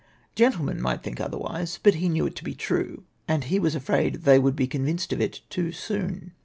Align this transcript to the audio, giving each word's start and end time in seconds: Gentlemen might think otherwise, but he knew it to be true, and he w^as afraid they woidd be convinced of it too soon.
Gentlemen 0.33 0.81
might 0.81 1.03
think 1.03 1.19
otherwise, 1.21 1.79
but 1.83 1.93
he 1.93 2.09
knew 2.09 2.25
it 2.25 2.35
to 2.37 2.43
be 2.43 2.55
true, 2.55 3.03
and 3.27 3.43
he 3.43 3.59
w^as 3.59 3.75
afraid 3.75 4.23
they 4.23 4.39
woidd 4.39 4.55
be 4.55 4.65
convinced 4.65 5.13
of 5.13 5.21
it 5.21 5.41
too 5.47 5.71
soon. 5.71 6.31